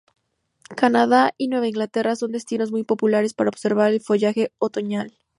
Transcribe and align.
Canadá 0.75 1.35
y 1.37 1.47
Nueva 1.47 1.67
Inglaterra 1.67 2.15
son 2.15 2.31
destinos 2.31 2.71
muy 2.71 2.83
populares 2.83 3.35
para 3.35 3.49
observar 3.51 3.91
el 3.93 4.01
follaje 4.01 4.51
otoñal. 4.57 5.15